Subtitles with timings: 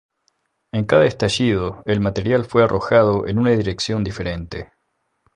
[0.71, 4.71] En cada estallido, el material fue arrojado en una dirección diferente.